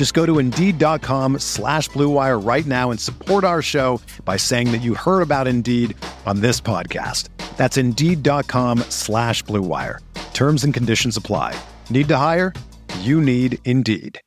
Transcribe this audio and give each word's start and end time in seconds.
Just 0.00 0.14
go 0.14 0.24
to 0.24 0.38
Indeed.com 0.38 1.40
slash 1.40 1.90
BlueWire 1.90 2.42
right 2.42 2.64
now 2.64 2.90
and 2.90 2.98
support 2.98 3.44
our 3.44 3.60
show 3.60 4.00
by 4.24 4.38
saying 4.38 4.72
that 4.72 4.78
you 4.78 4.94
heard 4.94 5.20
about 5.20 5.46
Indeed 5.46 5.94
on 6.24 6.40
this 6.40 6.58
podcast. 6.58 7.28
That's 7.58 7.76
Indeed.com 7.76 8.78
slash 8.88 9.44
BlueWire. 9.44 9.98
Terms 10.32 10.64
and 10.64 10.72
conditions 10.72 11.18
apply. 11.18 11.54
Need 11.90 12.08
to 12.08 12.16
hire? 12.16 12.54
You 13.00 13.20
need 13.20 13.58
Indeed. 13.66 14.18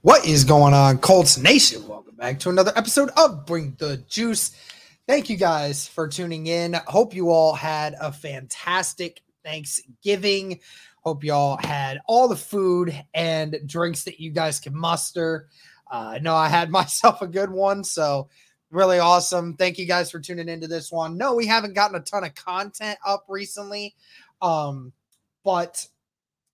What 0.00 0.24
is 0.24 0.44
going 0.44 0.72
on, 0.72 0.96
Colts 1.00 1.36
Nation? 1.36 1.86
Welcome 1.86 2.16
back 2.16 2.40
to 2.40 2.48
another 2.48 2.72
episode 2.76 3.10
of 3.14 3.44
Bring 3.44 3.76
the 3.78 3.98
Juice. 4.08 4.52
Thank 5.06 5.28
you 5.28 5.36
guys 5.36 5.86
for 5.86 6.08
tuning 6.08 6.46
in. 6.46 6.72
Hope 6.86 7.14
you 7.14 7.28
all 7.28 7.52
had 7.52 7.94
a 8.00 8.10
fantastic 8.10 9.20
Thanksgiving. 9.44 10.60
Hope 11.08 11.24
you 11.24 11.32
all 11.32 11.56
had 11.62 12.00
all 12.06 12.28
the 12.28 12.36
food 12.36 12.94
and 13.14 13.58
drinks 13.64 14.04
that 14.04 14.20
you 14.20 14.30
guys 14.30 14.60
can 14.60 14.76
muster. 14.76 15.48
Uh, 15.90 16.18
know 16.20 16.34
I 16.34 16.48
had 16.48 16.70
myself 16.80 17.22
a 17.22 17.26
good 17.26 17.50
one, 17.50 17.82
so 17.82 18.28
really 18.70 18.98
awesome. 18.98 19.56
Thank 19.56 19.78
you 19.78 19.86
guys 19.86 20.10
for 20.10 20.20
tuning 20.20 20.50
into 20.50 20.68
this 20.68 20.92
one. 20.92 21.16
No, 21.16 21.34
we 21.34 21.46
haven't 21.46 21.72
gotten 21.72 21.96
a 21.96 22.00
ton 22.00 22.24
of 22.24 22.34
content 22.34 22.98
up 23.06 23.24
recently, 23.26 23.94
um, 24.42 24.92
but 25.44 25.86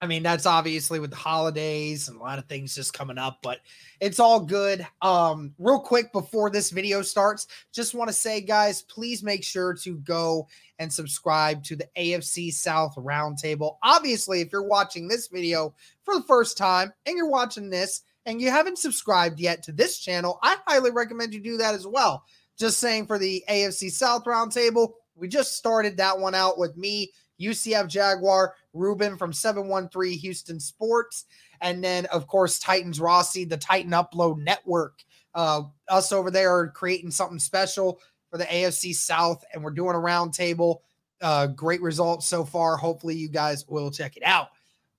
I 0.01 0.07
mean, 0.07 0.23
that's 0.23 0.45
obviously 0.45 1.01
with 1.01 1.11
the 1.11 1.17
holidays 1.17 2.09
and 2.09 2.19
a 2.19 2.23
lot 2.23 2.39
of 2.39 2.45
things 2.45 2.75
just 2.75 2.93
coming 2.93 3.17
up, 3.17 3.39
but 3.43 3.61
it's 4.01 4.21
all 4.21 4.39
good. 4.39 4.87
Um, 5.01 5.55
real 5.59 5.81
quick 5.81 6.13
before 6.13 6.51
this 6.51 6.71
video 6.71 7.01
starts, 7.01 7.47
just 7.73 7.95
want 7.95 8.09
to 8.09 8.15
say, 8.15 8.43
guys, 8.43 8.83
please 8.83 9.23
make 9.23 9.43
sure 9.43 9.73
to 9.75 9.97
go 9.99 10.47
and 10.79 10.93
subscribe 10.93 11.63
to 11.65 11.77
the 11.77 11.89
AFC 11.97 12.53
South 12.53 12.95
Roundtable. 12.97 13.77
Obviously, 13.83 14.43
if 14.43 14.53
you're 14.53 14.69
watching 14.69 15.09
this 15.09 15.29
video 15.29 15.75
for 16.03 16.15
the 16.15 16.25
first 16.25 16.59
time 16.59 16.93
and 17.07 17.17
you're 17.17 17.31
watching 17.31 17.71
this 17.71 18.03
and 18.27 18.43
you 18.43 18.51
haven't 18.51 18.79
subscribed 18.79 19.41
yet 19.41 19.63
to 19.63 19.73
this 19.73 19.99
channel, 19.99 20.39
I 20.43 20.57
highly 20.67 20.91
recommend 20.91 21.33
you 21.33 21.41
do 21.41 21.57
that 21.59 21.75
as 21.75 21.87
well. 21.87 22.25
Just 22.59 22.79
saying 22.79 23.07
for 23.07 23.19
the 23.19 23.43
AFC 23.49 23.91
South 23.91 24.25
Roundtable, 24.25 24.93
we 25.17 25.29
just 25.29 25.57
started 25.57 25.97
that 25.97 26.19
one 26.19 26.35
out 26.35 26.59
with 26.59 26.77
me, 26.77 27.13
UCF 27.41 27.89
Jaguar, 27.89 28.55
Ruben 28.73 29.17
from 29.17 29.33
713 29.33 30.19
Houston 30.19 30.61
Sports, 30.61 31.27
and 31.61 31.83
then, 31.83 32.07
of 32.07 32.27
course, 32.27 32.59
Titans 32.59 33.01
Rossi, 33.01 33.45
the 33.45 33.57
Titan 33.57 33.93
Upload 33.93 34.39
Network. 34.39 35.03
Uh, 35.35 35.63
us 35.89 36.13
over 36.13 36.31
there 36.31 36.55
are 36.55 36.69
creating 36.69 37.11
something 37.11 37.39
special 37.39 38.01
for 38.31 38.39
the 38.39 38.45
AFC 38.45 38.95
South, 38.95 39.45
and 39.53 39.63
we're 39.63 39.71
doing 39.71 39.95
a 39.95 39.99
roundtable. 39.99 40.79
Uh, 41.21 41.47
great 41.47 41.81
results 41.81 42.27
so 42.27 42.45
far. 42.45 42.77
Hopefully, 42.77 43.17
you 43.17 43.29
guys 43.29 43.67
will 43.69 43.91
check 43.91 44.17
it 44.17 44.23
out. 44.25 44.49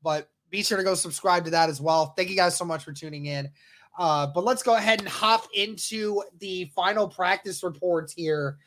But 0.03 0.29
be 0.49 0.63
sure 0.63 0.77
to 0.77 0.83
go 0.83 0.95
subscribe 0.95 1.45
to 1.45 1.51
that 1.51 1.69
as 1.69 1.81
well. 1.81 2.13
Thank 2.15 2.29
you 2.29 2.35
guys 2.35 2.57
so 2.57 2.65
much 2.65 2.83
for 2.83 2.93
tuning 2.93 3.25
in. 3.25 3.49
Uh, 3.97 4.27
but 4.27 4.43
let's 4.43 4.63
go 4.63 4.75
ahead 4.75 4.99
and 4.99 5.07
hop 5.07 5.47
into 5.53 6.21
the 6.39 6.71
final 6.75 7.07
practice 7.07 7.63
reports 7.63 8.13
here. 8.13 8.57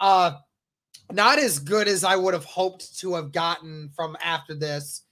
Uh, 0.00 0.32
not 1.12 1.38
as 1.38 1.58
good 1.58 1.88
as 1.88 2.04
I 2.04 2.16
would 2.16 2.34
have 2.34 2.44
hoped 2.44 2.98
to 3.00 3.14
have 3.14 3.32
gotten 3.32 3.90
from 3.94 4.16
after 4.22 4.54
this. 4.54 5.02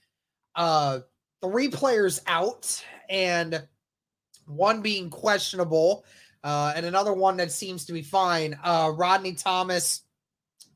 Uh, 0.55 0.99
three 1.41 1.69
players 1.69 2.21
out, 2.27 2.83
and 3.09 3.65
one 4.45 4.81
being 4.81 5.09
questionable, 5.09 6.05
uh, 6.43 6.73
and 6.75 6.85
another 6.85 7.13
one 7.13 7.37
that 7.37 7.51
seems 7.51 7.85
to 7.85 7.93
be 7.93 8.01
fine. 8.01 8.57
Uh, 8.63 8.91
Rodney 8.95 9.33
Thomas, 9.33 10.01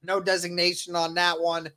no 0.04 0.20
designation 0.20 0.96
on 0.96 1.14
that 1.16 1.40
one. 1.40 1.70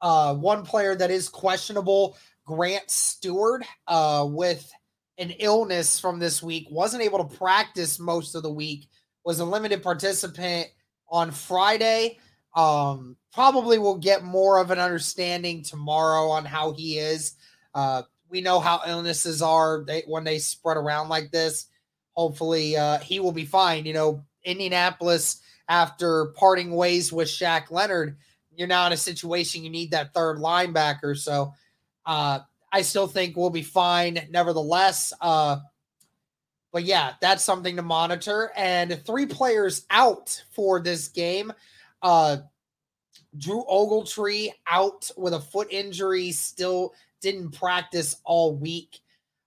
Uh, 0.00 0.34
one 0.34 0.64
player 0.64 0.94
that 0.94 1.10
is 1.10 1.28
questionable, 1.28 2.16
Grant 2.44 2.86
Stuard, 2.86 3.62
uh, 3.86 4.26
with 4.28 4.70
an 5.18 5.30
illness 5.38 5.98
from 5.98 6.18
this 6.18 6.42
week, 6.42 6.66
wasn't 6.70 7.02
able 7.02 7.18
to 7.18 7.36
practice 7.36 7.98
most 7.98 8.34
of 8.34 8.42
the 8.42 8.52
week, 8.52 8.88
was 9.24 9.40
a 9.40 9.44
limited 9.44 9.82
participant 9.82 10.68
on 11.10 11.30
Friday. 11.30 12.18
Um, 12.54 13.16
probably 13.32 13.78
will 13.78 13.98
get 13.98 14.24
more 14.24 14.58
of 14.58 14.70
an 14.70 14.78
understanding 14.78 15.62
tomorrow 15.62 16.30
on 16.30 16.44
how 16.44 16.72
he 16.72 16.98
is. 16.98 17.34
Uh, 17.74 18.02
we 18.28 18.40
know 18.40 18.60
how 18.60 18.80
illnesses 18.86 19.42
are 19.42 19.84
they, 19.86 20.02
when 20.06 20.24
they 20.24 20.38
spread 20.38 20.76
around 20.76 21.08
like 21.08 21.30
this. 21.30 21.66
Hopefully, 22.14 22.76
uh, 22.76 22.98
he 22.98 23.20
will 23.20 23.32
be 23.32 23.44
fine. 23.44 23.86
You 23.86 23.92
know, 23.92 24.24
Indianapolis, 24.44 25.40
after 25.68 26.26
parting 26.36 26.72
ways 26.72 27.12
with 27.12 27.28
Shaq 27.28 27.70
Leonard, 27.70 28.16
you're 28.56 28.66
now 28.66 28.86
in 28.86 28.92
a 28.92 28.96
situation 28.96 29.62
you 29.62 29.70
need 29.70 29.92
that 29.92 30.12
third 30.14 30.38
linebacker. 30.38 31.16
So, 31.16 31.54
uh, 32.04 32.40
I 32.72 32.82
still 32.82 33.06
think 33.06 33.36
we'll 33.36 33.50
be 33.50 33.62
fine. 33.62 34.26
Nevertheless, 34.30 35.12
uh, 35.20 35.58
but 36.72 36.84
yeah, 36.84 37.14
that's 37.20 37.44
something 37.44 37.76
to 37.76 37.82
monitor. 37.82 38.50
And 38.56 39.00
three 39.06 39.26
players 39.26 39.86
out 39.90 40.42
for 40.50 40.80
this 40.80 41.08
game. 41.08 41.52
Uh, 42.02 42.38
Drew 43.36 43.64
Ogletree 43.70 44.50
out 44.70 45.10
with 45.16 45.34
a 45.34 45.40
foot 45.40 45.68
injury, 45.70 46.32
still 46.32 46.94
didn't 47.20 47.50
practice 47.50 48.16
all 48.24 48.54
week. 48.54 49.00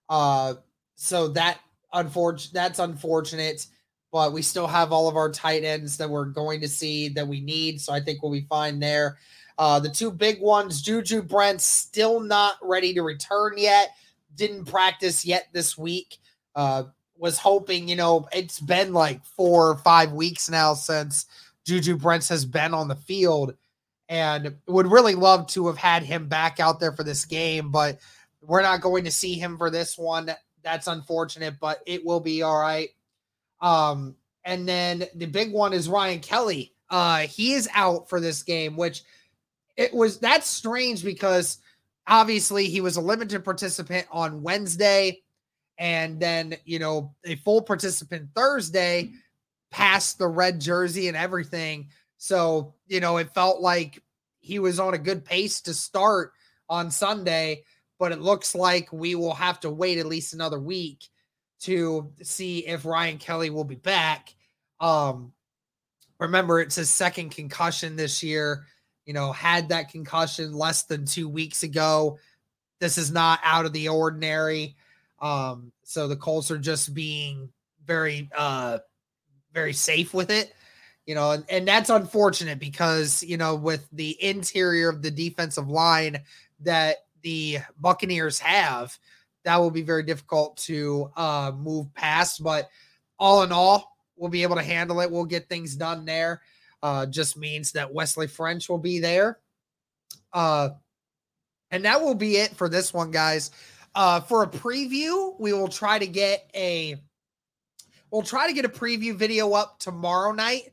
Uh, 0.10 0.56
so 0.96 1.30
that 1.30 1.60
unfortunate 1.94 2.54
that's 2.54 2.80
unfortunate, 2.80 3.66
but 4.12 4.34
we 4.34 4.42
still 4.42 4.68
have 4.68 4.92
all 4.92 5.08
of 5.08 5.16
our 5.16 5.32
tight 5.32 5.64
ends 5.64 5.98
that 5.98 6.10
we're 6.10 6.26
going 6.26 6.62
to 6.62 6.68
see 6.68 7.10
that 7.10 7.28
we 7.28 7.42
need. 7.42 7.82
So 7.82 7.94
I 7.94 8.02
think 8.02 8.22
we'll 8.22 8.32
be 8.32 8.46
fine 8.50 8.80
there. 8.80 9.18
Uh, 9.58 9.80
the 9.80 9.90
two 9.90 10.12
big 10.12 10.42
ones, 10.42 10.82
Juju 10.82 11.22
Brent, 11.22 11.62
still 11.62 12.20
not 12.20 12.56
ready 12.62 12.94
to 12.94 13.02
return 13.04 13.54
yet. 13.58 13.90
Didn't 14.36 14.66
practice 14.66 15.26
yet 15.26 15.48
this 15.54 15.78
week. 15.78 16.18
Uh, 16.56 16.84
was 17.18 17.38
hoping, 17.38 17.88
you 17.88 17.96
know, 17.96 18.28
it's 18.34 18.60
been 18.60 18.94
like 18.94 19.24
four 19.24 19.70
or 19.70 19.78
five 19.78 20.12
weeks 20.12 20.50
now 20.50 20.74
since 20.74 21.28
Juju 21.66 21.98
Brents 21.98 22.30
has 22.30 22.46
been 22.46 22.74
on 22.74 22.88
the 22.88 22.96
field 22.96 23.56
and 24.10 24.56
would 24.68 24.88
really 24.88 25.16
love 25.16 25.48
to 25.48 25.68
have 25.68 25.78
had 25.78 26.04
him 26.04 26.28
back 26.28 26.60
out 26.60 26.80
there 26.80 26.92
for 26.92 27.04
this 27.04 27.26
game, 27.26 27.72
but 27.72 28.00
we're 28.42 28.62
not 28.62 28.82
going 28.82 29.06
to 29.06 29.12
see 29.12 29.36
him 29.36 29.58
for 29.58 29.70
this 29.70 29.98
one. 29.98 30.32
That's 30.64 30.88
unfortunate, 30.88 31.56
but 31.60 31.82
it 31.86 32.06
will 32.06 32.20
be 32.20 32.42
all 32.42 32.60
right. 32.60 32.90
Um, 33.62 34.16
and 34.44 34.68
then 34.68 35.06
the 35.16 35.28
big 35.28 35.54
one 35.54 35.74
is 35.74 35.88
Ryan 35.88 36.20
Kelly. 36.20 36.74
Uh, 36.90 37.20
he 37.20 37.54
is 37.54 37.70
out 37.74 38.10
for 38.10 38.20
this 38.20 38.44
game, 38.44 38.76
which 38.76 39.04
it 39.78 39.94
was 39.94 40.20
that's 40.20 40.50
strange 40.50 41.04
because 41.04 41.60
obviously 42.08 42.66
he 42.66 42.82
was 42.82 42.98
a 42.98 43.02
limited 43.02 43.46
participant 43.46 44.08
on 44.12 44.42
Wednesday 44.42 45.22
and 45.78 46.20
then, 46.20 46.56
you 46.66 46.80
know, 46.80 47.16
a 47.24 47.36
full 47.38 47.62
participant 47.62 48.30
Thursday 48.36 49.12
past 49.72 50.18
the 50.18 50.28
red 50.28 50.60
jersey 50.60 51.08
and 51.08 51.18
everything. 51.18 51.90
So, 52.18 52.76
you 52.88 53.00
know, 53.00 53.18
it 53.18 53.34
felt 53.34 53.62
like 53.62 54.02
he 54.42 54.60
was 54.60 54.80
on 54.80 54.94
a 54.94 55.00
good 55.00 55.26
pace 55.26 55.62
to 55.62 55.74
start 55.74 56.34
on 56.70 56.92
Sunday, 56.92 57.64
but 57.98 58.12
it 58.12 58.22
looks 58.22 58.54
like 58.54 58.92
we 58.92 59.16
will 59.16 59.34
have 59.34 59.60
to 59.62 59.70
wait 59.70 59.98
at 59.98 60.06
least 60.06 60.34
another 60.34 60.60
week 60.60 61.08
to 61.62 62.12
see 62.22 62.60
if 62.60 62.86
Ryan 62.86 63.18
Kelly 63.18 63.50
will 63.50 63.64
be 63.64 63.76
back. 63.76 64.36
Um, 64.80 65.32
remember, 66.20 66.60
it's 66.60 66.76
his 66.76 66.90
second 66.90 67.30
concussion 67.30 67.96
this 67.96 68.22
year. 68.24 68.66
You 69.06 69.14
know, 69.14 69.32
had 69.32 69.70
that 69.70 69.90
concussion 69.90 70.54
less 70.54 70.84
than 70.84 71.06
two 71.06 71.28
weeks 71.28 71.64
ago. 71.64 72.18
This 72.80 72.98
is 72.98 73.12
not 73.12 73.40
out 73.44 73.66
of 73.66 73.74
the 73.74 73.90
ordinary. 73.90 74.76
Um, 75.20 75.72
so 75.84 76.08
the 76.08 76.16
Colts 76.16 76.50
are 76.52 76.58
just 76.58 76.94
being 76.94 77.50
very 77.86 78.30
uh 78.36 78.78
very 79.54 79.74
safe 79.74 80.14
with 80.14 80.30
it. 80.30 80.54
you 81.06 81.16
know, 81.16 81.32
and, 81.32 81.46
and 81.50 81.68
that's 81.68 81.90
unfortunate 81.90 82.60
because, 82.60 83.24
you 83.24 83.38
know, 83.38 83.56
with 83.56 83.88
the 83.92 84.22
interior 84.24 84.90
of 84.90 85.02
the 85.02 85.12
defensive 85.12 85.68
line 85.68 86.20
that 86.62 86.98
the 87.22 87.58
Buccaneers 87.80 88.40
have, 88.40 88.98
that 89.44 89.58
will 89.58 89.72
be 89.72 89.82
very 89.82 90.04
difficult 90.04 90.58
to 90.58 91.12
uh, 91.18 91.52
move 91.56 91.94
past. 91.96 92.44
But 92.44 92.70
all 93.18 93.44
in 93.44 93.52
all, 93.52 93.98
we'll 94.16 94.30
be 94.30 94.44
able 94.44 94.58
to 94.58 94.64
handle 94.64 95.02
it. 95.02 95.12
We'll 95.12 95.26
get 95.26 95.50
things 95.50 95.76
done 95.76 96.06
there. 96.06 96.42
Uh, 96.84 97.06
just 97.08 97.38
means 97.38 97.72
that 97.74 97.94
Wesley 97.94 98.28
French 98.28 98.70
will 98.70 98.78
be 98.78 99.00
there. 99.00 99.40
Uh, 100.34 100.70
and 101.72 101.86
that 101.86 102.02
will 102.02 102.16
be 102.16 102.38
it 102.38 102.56
for 102.56 102.70
this 102.70 102.94
one, 102.94 103.12
guys. 103.12 103.52
Uh, 103.96 104.20
for 104.20 104.44
a 104.44 104.48
preview, 104.48 105.38
we 105.40 105.52
will 105.52 105.68
try 105.68 106.00
to 106.00 106.08
get 106.08 106.50
a 106.56 106.96
we'll 108.12 108.22
try 108.22 108.48
to 108.48 108.54
get 108.54 108.66
a 108.66 108.70
preview 108.70 109.16
video 109.16 109.54
up 109.54 109.80
tomorrow 109.80 110.32
night. 110.32 110.72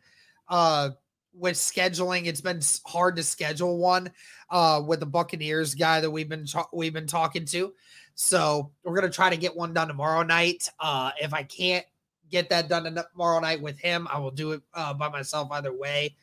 Uh, 0.49 0.90
with 1.35 1.55
scheduling, 1.55 2.26
it's 2.26 2.40
been 2.40 2.61
hard 2.85 3.17
to 3.17 3.23
schedule 3.23 3.79
one 3.79 4.11
uh, 4.50 4.82
with 4.85 4.99
the 4.99 5.06
Buccaneers 5.06 5.75
guy 5.75 6.00
that 6.00 6.11
we've 6.11 6.29
been 6.29 6.46
we've 6.73 6.93
been 6.93 7.06
talking 7.06 7.44
to. 7.46 7.73
So 8.17 8.73
we're 8.82 8.96
gonna 8.96 9.11
try 9.11 9.31
to 9.31 9.37
get 9.37 9.55
one 9.55 9.73
done 9.73 9.88
tomorrow 9.88 10.23
night. 10.25 10.69
Uh, 10.81 11.12
if 11.20 11.32
I 11.32 11.44
can't 11.44 11.87
get 12.29 12.50
that 12.50 12.69
done 12.69 12.85
tomorrow 13.12 13.38
night 13.40 13.62
with 13.62 13.79
him, 13.79 14.08
I 14.11 14.19
will 14.19 14.32
do 14.32 14.52
it 14.52 14.62
uh, 14.75 14.94
by 14.94 15.08
myself 15.08 15.49
either 15.52 15.73
way. 15.73 16.17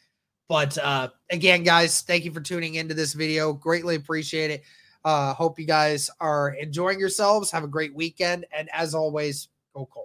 But 0.48 0.78
uh, 0.78 1.10
again, 1.32 1.64
guys, 1.64 2.02
thank 2.02 2.26
you 2.26 2.32
for 2.32 2.42
tuning 2.42 2.76
into 2.76 2.94
this 2.94 3.14
video. 3.14 3.54
Greatly 3.54 3.96
appreciate 3.96 4.52
it. 4.52 4.64
Uh, 5.04 5.34
hope 5.34 5.60
you 5.60 5.66
guys 5.66 6.10
are 6.20 6.50
enjoying 6.60 7.00
yourselves. 7.00 7.52
Have 7.52 7.64
a 7.64 7.68
great 7.68 7.96
weekend, 7.96 8.46
and 8.52 8.70
as 8.74 8.94
always, 8.94 9.48
go 9.74 9.86
Colts. 9.86 10.05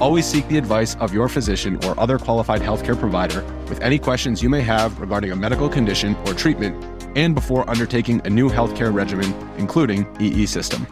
Always 0.00 0.26
seek 0.26 0.46
the 0.48 0.58
advice 0.58 0.96
of 0.96 1.14
your 1.14 1.28
physician 1.28 1.82
or 1.84 1.98
other 1.98 2.18
qualified 2.18 2.60
healthcare 2.60 2.98
provider 2.98 3.44
with 3.68 3.80
any 3.80 3.98
questions 3.98 4.42
you 4.42 4.50
may 4.50 4.60
have 4.60 4.98
regarding 5.00 5.30
a 5.30 5.36
medical 5.36 5.68
condition 5.68 6.16
or 6.26 6.34
treatment 6.34 6.84
and 7.16 7.34
before 7.34 7.68
undertaking 7.70 8.20
a 8.24 8.30
new 8.30 8.50
healthcare 8.50 8.92
regimen, 8.92 9.32
including 9.56 10.04
EE 10.20 10.46
system. 10.46 10.86